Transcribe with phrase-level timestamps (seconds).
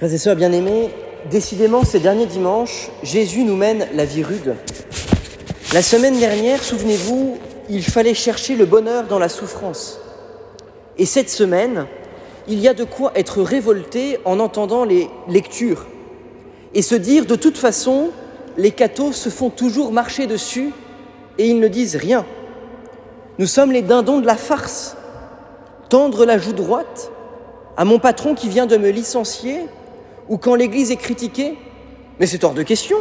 [0.00, 0.88] Frères et sœurs bien-aimés,
[1.30, 4.54] décidément ces derniers dimanches, Jésus nous mène la vie rude.
[5.74, 7.36] La semaine dernière, souvenez-vous,
[7.68, 10.00] il fallait chercher le bonheur dans la souffrance.
[10.96, 11.84] Et cette semaine,
[12.48, 15.84] il y a de quoi être révolté en entendant les lectures
[16.72, 18.08] et se dire de toute façon,
[18.56, 20.72] les cathos se font toujours marcher dessus
[21.36, 22.24] et ils ne disent rien.
[23.38, 24.96] Nous sommes les dindons de la farce.
[25.90, 27.10] Tendre la joue droite
[27.76, 29.66] à mon patron qui vient de me licencier
[30.30, 31.58] ou quand l'Église est critiquée,
[32.18, 32.96] mais c'est hors de question.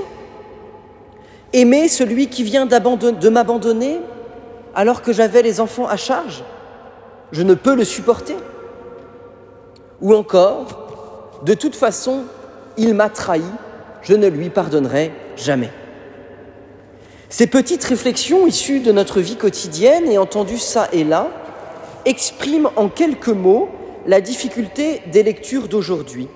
[1.54, 4.00] Aimer celui qui vient de m'abandonner
[4.76, 6.44] alors que j'avais les enfants à charge,
[7.32, 8.36] je ne peux le supporter.
[10.02, 12.24] Ou encore, de toute façon,
[12.78, 13.44] il m'a trahi,
[14.02, 15.70] je ne lui pardonnerai jamais.
[17.30, 21.28] Ces petites réflexions issues de notre vie quotidienne et entendues ça et là
[22.06, 23.70] expriment en quelques mots
[24.08, 26.28] la difficulté des lectures d'aujourd'hui.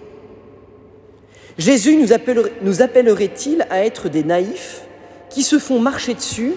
[1.58, 4.82] Jésus nous appellerait-il à être des naïfs
[5.30, 6.54] qui se font marcher dessus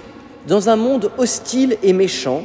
[0.47, 2.45] dans un monde hostile et méchant?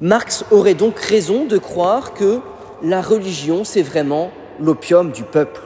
[0.00, 2.40] Marx aurait donc raison de croire que
[2.82, 5.60] la religion, c'est vraiment l'opium du peuple,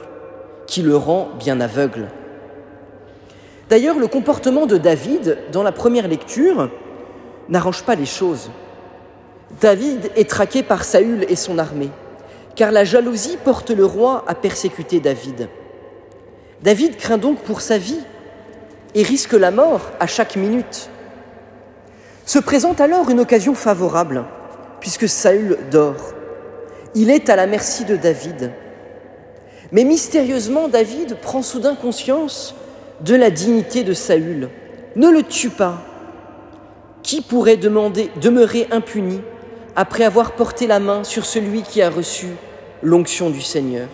[0.67, 2.09] qui le rend bien aveugle.
[3.69, 6.69] D'ailleurs, le comportement de David dans la première lecture
[7.49, 8.51] n'arrange pas les choses.
[9.59, 11.89] David est traqué par Saül et son armée,
[12.57, 15.47] car la jalousie porte le roi à persécuter David.
[16.63, 18.01] David craint donc pour sa vie
[18.95, 20.89] et risque la mort à chaque minute.
[22.25, 24.25] Se présente alors une occasion favorable,
[24.81, 26.15] puisque Saül dort.
[26.95, 28.51] Il est à la merci de David.
[29.71, 32.55] Mais mystérieusement, David prend soudain conscience
[33.01, 34.49] de la dignité de Saül.
[34.95, 35.83] Ne le tue pas.
[37.03, 39.21] Qui pourrait demeurer impuni
[39.75, 42.25] après avoir porté la main sur celui qui a reçu
[42.83, 43.87] l'onction du Seigneur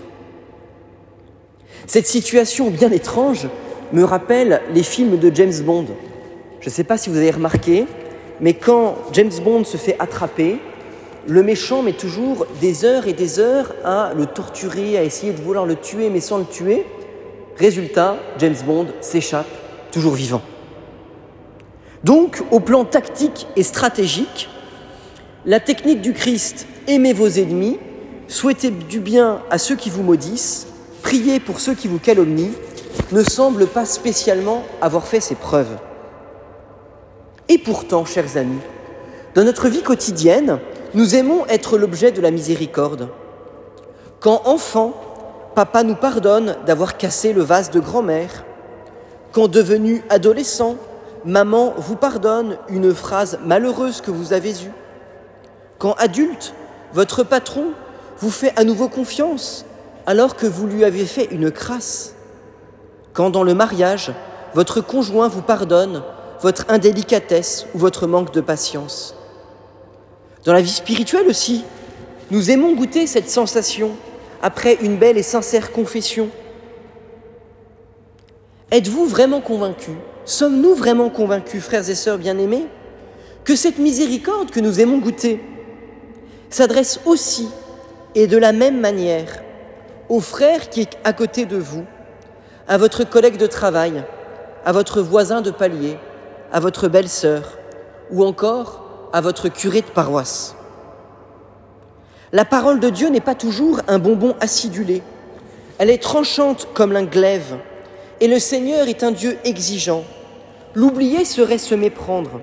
[1.88, 3.48] Cette situation bien étrange
[3.92, 5.88] me rappelle les films de James Bond.
[6.60, 7.86] Je ne sais pas si vous avez remarqué,
[8.40, 10.58] mais quand James Bond se fait attraper,
[11.28, 15.42] le méchant met toujours des heures et des heures à le torturer, à essayer de
[15.42, 16.86] vouloir le tuer, mais sans le tuer.
[17.58, 19.48] Résultat, James Bond s'échappe,
[19.92, 20.42] toujours vivant.
[22.04, 24.50] Donc, au plan tactique et stratégique,
[25.46, 27.80] la technique du Christ, aimez vos ennemis,
[28.28, 30.68] souhaitez du bien à ceux qui vous maudissent,
[31.02, 32.54] priez pour ceux qui vous calomnient,
[33.12, 35.78] ne semble pas spécialement avoir fait ses preuves.
[37.50, 38.62] Et pourtant, chers amis,
[39.36, 40.60] dans notre vie quotidienne,
[40.94, 43.10] nous aimons être l'objet de la miséricorde.
[44.20, 44.94] Quand enfant,
[45.56, 48.44] Papa nous pardonne d'avoir cassé le vase de grand-mère.
[49.32, 50.78] Quand devenu adolescent,
[51.26, 54.72] maman vous pardonne une phrase malheureuse que vous avez eue.
[55.78, 56.54] Quand adulte,
[56.94, 57.72] votre patron
[58.24, 59.66] vous fait à nouveau confiance
[60.06, 62.16] alors que vous lui avez fait une crasse.
[63.12, 64.14] Quand dans le mariage,
[64.54, 66.04] votre conjoint vous pardonne
[66.42, 69.14] votre indélicatesse ou votre manque de patience.
[70.46, 71.66] Dans la vie spirituelle aussi,
[72.32, 73.92] nous aimons goûter cette sensation
[74.42, 76.30] après une belle et sincère confession
[78.72, 82.68] Êtes-vous vraiment convaincus Sommes-nous vraiment convaincus, frères et sœurs bien-aimés,
[83.44, 85.44] que cette miséricorde que nous aimons goûter
[86.50, 87.50] s'adresse aussi
[88.16, 89.42] et de la même manière
[90.10, 91.86] au frère qui est à côté de vous,
[92.68, 94.04] à votre collègue de travail,
[94.66, 95.98] à votre voisin de palier,
[96.52, 97.58] à votre belle-sœur
[98.12, 100.56] ou encore à votre curé de paroisse
[102.34, 105.04] la parole de Dieu n'est pas toujours un bonbon acidulé.
[105.78, 107.58] Elle est tranchante comme un glaive.
[108.22, 110.04] Et le Seigneur est un Dieu exigeant.
[110.74, 112.42] L'oublier serait se méprendre.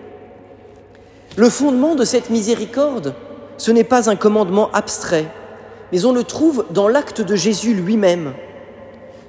[1.37, 3.15] Le fondement de cette miséricorde,
[3.57, 5.27] ce n'est pas un commandement abstrait,
[5.93, 8.33] mais on le trouve dans l'acte de Jésus lui-même.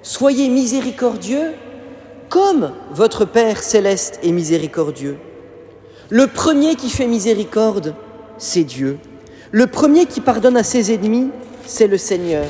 [0.03, 1.53] Soyez miséricordieux
[2.29, 5.17] comme votre Père céleste est miséricordieux.
[6.09, 7.93] Le premier qui fait miséricorde,
[8.37, 8.99] c'est Dieu.
[9.51, 11.29] Le premier qui pardonne à ses ennemis,
[11.65, 12.47] c'est le Seigneur.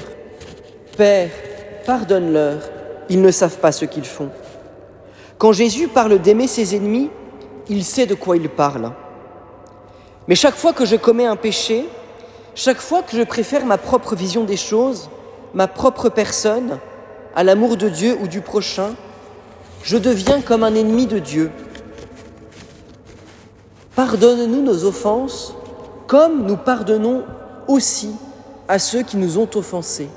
[0.98, 1.32] Père,
[1.86, 2.60] pardonne-leur,
[3.10, 4.30] ils ne savent pas ce qu'ils font.
[5.38, 7.10] Quand Jésus parle d'aimer ses ennemis,
[7.70, 8.92] il sait de quoi il parle.
[10.28, 11.86] Mais chaque fois que je commets un péché,
[12.56, 15.10] chaque fois que je préfère ma propre vision des choses,
[15.54, 16.80] ma propre personne,
[17.36, 18.96] à l'amour de Dieu ou du prochain,
[19.84, 21.52] je deviens comme un ennemi de Dieu.
[23.96, 25.56] Pardonne-nous nos offenses
[26.08, 27.24] comme nous pardonnons
[27.68, 28.12] aussi
[28.68, 30.10] à ceux qui nous ont offensés.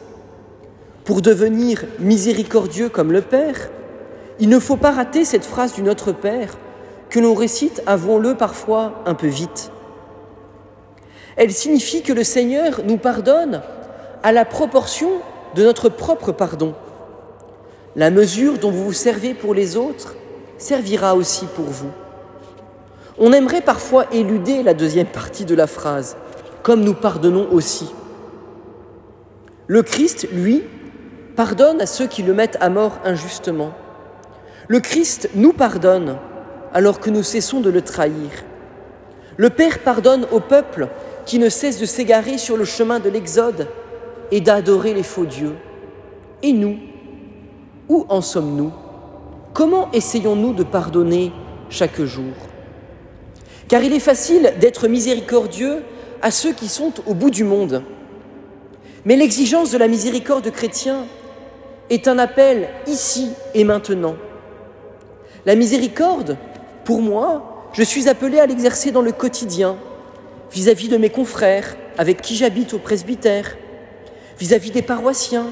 [1.04, 3.70] Pour devenir miséricordieux comme le Père,
[4.40, 6.56] il ne faut pas rater cette phrase du Notre Père
[7.10, 9.70] que l'on récite, avouons-le parfois, un peu vite.
[11.36, 13.62] Elle signifie que le Seigneur nous pardonne
[14.22, 15.10] à la proportion
[15.54, 16.74] de notre propre pardon.
[17.96, 20.14] La mesure dont vous vous servez pour les autres
[20.58, 21.90] servira aussi pour vous.
[23.18, 26.16] On aimerait parfois éluder la deuxième partie de la phrase,
[26.62, 27.92] comme nous pardonnons aussi.
[29.66, 30.62] Le Christ, lui,
[31.36, 33.72] pardonne à ceux qui le mettent à mort injustement.
[34.68, 36.16] Le Christ nous pardonne
[36.72, 38.30] alors que nous cessons de le trahir.
[39.36, 40.88] Le Père pardonne au peuple
[41.26, 43.68] qui ne cesse de s'égarer sur le chemin de l'Exode
[44.30, 45.54] et d'adorer les faux dieux.
[46.42, 46.76] Et nous,
[47.88, 48.72] où en sommes-nous?
[49.52, 51.32] Comment essayons-nous de pardonner
[51.70, 52.32] chaque jour?
[53.68, 55.82] Car il est facile d'être miséricordieux
[56.20, 57.82] à ceux qui sont au bout du monde.
[59.04, 61.06] Mais l'exigence de la miséricorde chrétien
[61.90, 64.16] est un appel ici et maintenant.
[65.46, 66.36] La miséricorde,
[66.84, 69.76] pour moi, je suis appelé à l'exercer dans le quotidien,
[70.54, 73.56] vis-à-vis de mes confrères avec qui j'habite au presbytère,
[74.38, 75.46] vis-à-vis des paroissiens,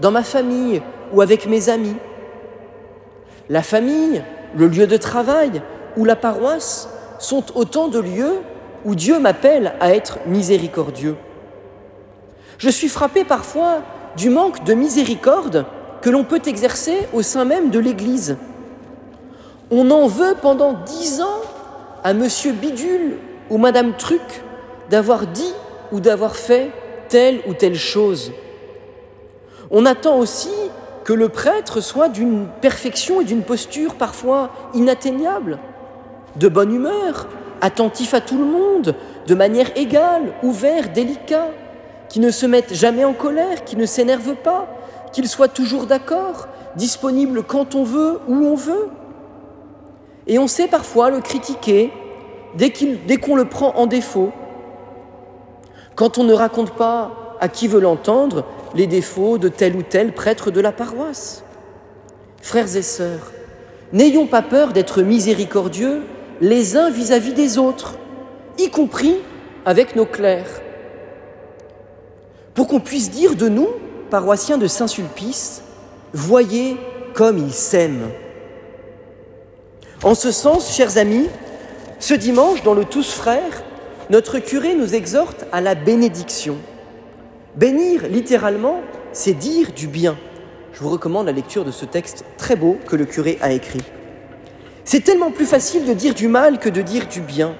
[0.00, 0.82] dans ma famille
[1.12, 1.96] ou avec mes amis.
[3.48, 4.22] La famille,
[4.56, 5.62] le lieu de travail
[5.96, 6.88] ou la paroisse
[7.18, 8.40] sont autant de lieux
[8.84, 11.16] où Dieu m'appelle à être miséricordieux.
[12.58, 13.82] Je suis frappé parfois
[14.16, 15.64] du manque de miséricorde
[16.02, 18.36] que l'on peut exercer au sein même de l'Église.
[19.70, 21.40] On en veut pendant dix ans
[22.02, 23.16] à Monsieur Bidule
[23.50, 24.22] ou Madame Truc
[24.90, 25.52] d'avoir dit
[25.92, 26.70] ou d'avoir fait
[27.08, 28.32] telle ou telle chose.
[29.70, 30.52] On attend aussi
[31.04, 35.58] que le prêtre soit d'une perfection et d'une posture parfois inatteignable,
[36.36, 37.28] de bonne humeur,
[37.60, 38.94] attentif à tout le monde,
[39.26, 41.48] de manière égale, ouvert, délicat,
[42.08, 44.68] qui ne se mette jamais en colère, qui ne s'énerve pas,
[45.12, 48.88] qu'il soit toujours d'accord, disponible quand on veut, où on veut.
[50.26, 51.92] Et on sait parfois le critiquer
[52.56, 54.32] dès qu'on le prend en défaut,
[55.94, 60.12] quand on ne raconte pas à qui veut l'entendre les défauts de tel ou tel
[60.12, 61.44] prêtre de la paroisse.
[62.42, 63.32] Frères et sœurs,
[63.92, 66.02] n'ayons pas peur d'être miséricordieux
[66.40, 67.94] les uns vis-à-vis des autres,
[68.58, 69.16] y compris
[69.64, 70.60] avec nos clercs,
[72.54, 73.68] pour qu'on puisse dire de nous,
[74.10, 75.62] paroissiens de Saint-Sulpice,
[76.12, 76.76] voyez
[77.14, 78.10] comme ils s'aiment.
[80.02, 81.28] En ce sens, chers amis,
[81.98, 83.62] ce dimanche, dans le Tous Frères,
[84.10, 86.56] notre curé nous exhorte à la bénédiction.
[87.56, 88.80] Bénir, littéralement,
[89.12, 90.16] c'est dire du bien.
[90.72, 93.80] Je vous recommande la lecture de ce texte très beau que le curé a écrit.
[94.84, 97.54] C'est tellement plus facile de dire du mal que de dire du bien.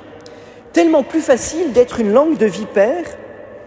[0.73, 3.07] Tellement plus facile d'être une langue de vipère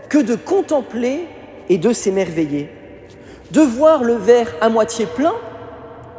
[0.10, 1.22] que de contempler
[1.70, 2.70] et de s'émerveiller.
[3.52, 5.34] De voir le verre à moitié plein,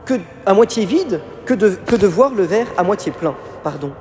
[0.06, 0.15] que,
[0.47, 3.37] à moitié vide, que de, que de voir le verre à moitié plein.
[3.62, 3.93] Pardon.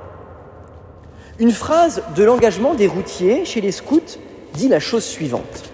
[1.40, 4.18] Une phrase de l'engagement des routiers chez les scouts
[4.54, 5.70] dit la chose suivante.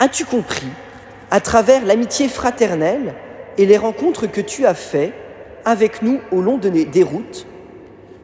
[0.00, 0.66] As-tu compris,
[1.30, 3.14] à travers l'amitié fraternelle
[3.56, 5.12] et les rencontres que tu as faites
[5.64, 7.46] avec nous au long des routes,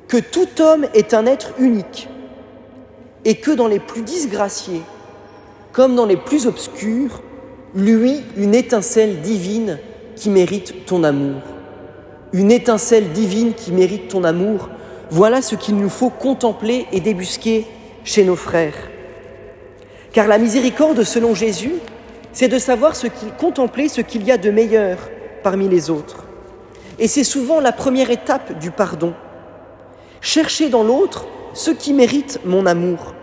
[0.08, 2.08] que tout homme est un être unique
[3.24, 4.82] et que dans les plus disgraciés
[5.72, 7.20] comme dans les plus obscurs,
[7.74, 9.78] lui une étincelle divine
[10.14, 11.42] qui mérite ton amour.
[12.32, 14.68] Une étincelle divine qui mérite ton amour,
[15.14, 17.68] voilà ce qu'il nous faut contempler et débusquer
[18.02, 18.90] chez nos frères.
[20.12, 21.74] Car la miséricorde, selon Jésus,
[22.32, 24.98] c'est de savoir ce qu'il contempler ce qu'il y a de meilleur
[25.44, 26.24] parmi les autres.
[26.98, 29.14] Et c'est souvent la première étape du pardon.
[30.20, 33.14] Chercher dans l'autre ce qui mérite mon amour.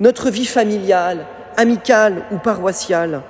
[0.00, 1.24] Notre vie familiale,
[1.56, 3.22] amicale ou paroissiale,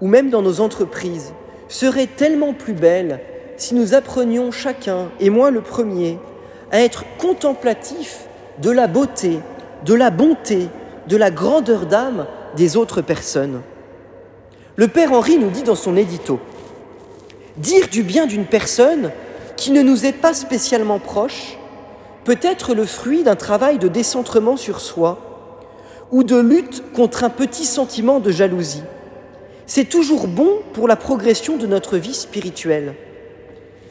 [0.00, 1.34] ou même dans nos entreprises,
[1.66, 3.18] serait tellement plus belle
[3.60, 6.18] si nous apprenions chacun, et moi le premier,
[6.72, 8.26] à être contemplatif
[8.58, 9.40] de la beauté,
[9.84, 10.68] de la bonté,
[11.08, 12.26] de la grandeur d'âme
[12.56, 13.60] des autres personnes.
[14.76, 16.40] Le Père Henri nous dit dans son édito,
[17.58, 19.10] Dire du bien d'une personne
[19.56, 21.58] qui ne nous est pas spécialement proche
[22.24, 25.18] peut être le fruit d'un travail de décentrement sur soi
[26.10, 28.82] ou de lutte contre un petit sentiment de jalousie.
[29.66, 32.94] C'est toujours bon pour la progression de notre vie spirituelle.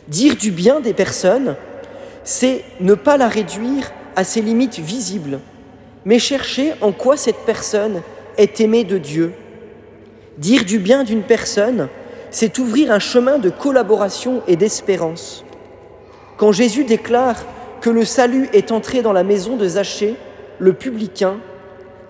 [0.09, 1.55] Dire du bien des personnes,
[2.23, 5.39] c'est ne pas la réduire à ses limites visibles,
[6.03, 8.01] mais chercher en quoi cette personne
[8.37, 9.33] est aimée de Dieu.
[10.39, 11.89] Dire du bien d'une personne,
[12.31, 15.45] c'est ouvrir un chemin de collaboration et d'espérance.
[16.37, 17.45] Quand Jésus déclare
[17.81, 20.15] que le salut est entré dans la maison de Zachée,
[20.57, 21.37] le publicain,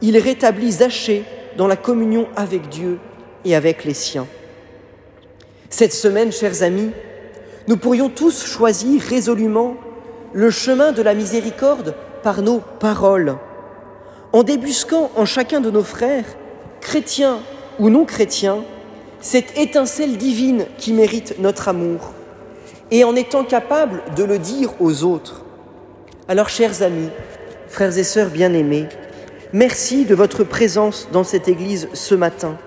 [0.02, 1.24] il rétablit Zachée
[1.58, 2.98] dans la communion avec Dieu
[3.44, 4.28] et avec les siens.
[5.70, 6.92] Cette semaine, chers amis,
[7.68, 9.76] nous pourrions tous choisir résolument
[10.34, 13.38] le chemin de la miséricorde par nos paroles,
[14.34, 16.26] en débusquant en chacun de nos frères,
[16.82, 17.40] chrétiens
[17.80, 18.64] ou non chrétiens,
[19.22, 22.14] cette étincelle divine qui mérite notre amour,
[22.92, 25.44] et en étant capable de le dire aux autres.
[26.28, 27.10] Alors, chers amis,
[27.68, 28.88] frères et sœurs bien-aimés,
[29.52, 32.58] merci de votre présence dans cette Église ce matin.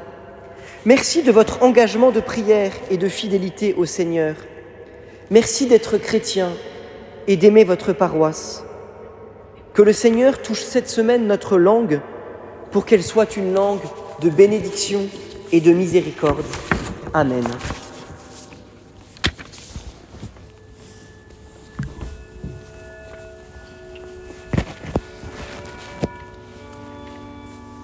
[0.84, 4.34] Merci de votre engagement de prière et de fidélité au Seigneur.
[5.32, 6.50] Merci d'être chrétien
[7.26, 8.66] et d'aimer votre paroisse.
[9.72, 12.02] Que le Seigneur touche cette semaine notre langue
[12.70, 13.80] pour qu'elle soit une langue
[14.20, 15.00] de bénédiction
[15.50, 16.44] et de miséricorde.
[17.14, 17.42] Amen.